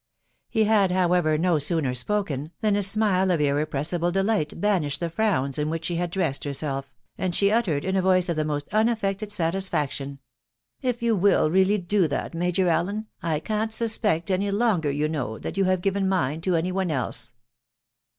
[0.49, 5.59] He had, however, no sooner spoken, than a smile of sible delight banished the frowns
[5.59, 9.31] in which she had herself, and she uttered in a voice of the most unaffected
[9.31, 10.17] faction,....
[10.81, 15.37] If you will really do that, Major Allen, I can't suspect any longer, you know,
[15.37, 17.33] that you have given mine to any one else."